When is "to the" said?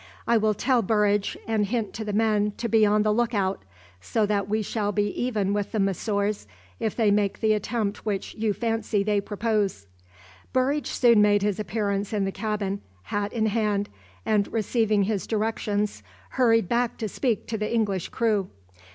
1.93-2.11, 17.45-17.71